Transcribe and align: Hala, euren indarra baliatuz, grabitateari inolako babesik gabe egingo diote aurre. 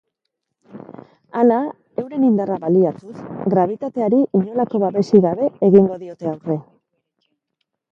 Hala, 1.41 1.59
euren 2.03 2.25
indarra 2.29 2.57
baliatuz, 2.63 3.13
grabitateari 3.55 4.23
inolako 4.41 4.83
babesik 4.87 5.25
gabe 5.29 5.53
egingo 5.71 6.01
diote 6.07 6.35
aurre. 6.35 6.61